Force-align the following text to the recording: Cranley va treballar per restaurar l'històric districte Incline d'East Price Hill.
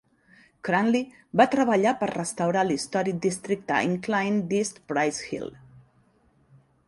Cranley 0.67 1.03
va 1.41 1.45
treballar 1.55 1.91
per 1.99 2.07
restaurar 2.13 2.63
l'històric 2.69 3.21
districte 3.27 3.83
Incline 3.91 4.41
d'East 4.53 4.83
Price 4.93 5.29
Hill. 5.29 5.51